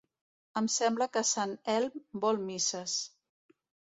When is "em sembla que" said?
0.61-1.23